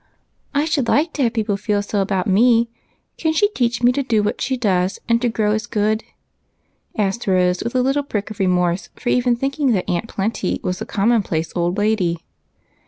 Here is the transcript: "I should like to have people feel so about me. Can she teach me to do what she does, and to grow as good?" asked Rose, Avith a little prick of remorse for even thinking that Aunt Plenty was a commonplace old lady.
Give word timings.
"I 0.61 0.65
should 0.65 0.87
like 0.87 1.13
to 1.13 1.21
have 1.21 1.33
people 1.33 1.57
feel 1.57 1.83
so 1.83 2.01
about 2.01 2.25
me. 2.25 2.71
Can 3.19 3.33
she 3.33 3.49
teach 3.49 3.83
me 3.83 3.91
to 3.91 4.01
do 4.01 4.23
what 4.23 4.41
she 4.41 4.57
does, 4.57 4.97
and 5.07 5.21
to 5.21 5.29
grow 5.29 5.51
as 5.51 5.67
good?" 5.67 6.03
asked 6.97 7.27
Rose, 7.27 7.59
Avith 7.59 7.75
a 7.75 7.79
little 7.81 8.01
prick 8.01 8.31
of 8.31 8.39
remorse 8.39 8.89
for 8.95 9.09
even 9.09 9.35
thinking 9.35 9.73
that 9.73 9.87
Aunt 9.87 10.07
Plenty 10.07 10.59
was 10.63 10.81
a 10.81 10.87
commonplace 10.87 11.53
old 11.55 11.77
lady. 11.77 12.17